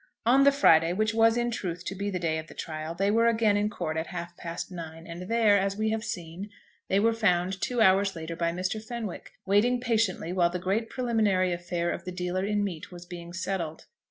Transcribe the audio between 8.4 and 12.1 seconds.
Mr. Fenwick, waiting patiently while the great preliminary affair of